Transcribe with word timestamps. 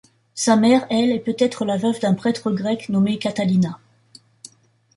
Sa 0.33 0.55
mère, 0.55 0.87
elle, 0.89 1.11
est 1.11 1.19
peut-être 1.19 1.63
la 1.63 1.77
veuve 1.77 1.99
d'un 1.99 2.15
prêtre 2.15 2.49
grec 2.49 2.89
nommée 2.89 3.19
Katalina. 3.19 3.77